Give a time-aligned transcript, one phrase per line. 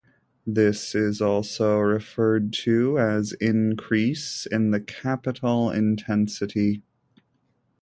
[0.47, 6.81] This is also referred to as increase in the capital intensity.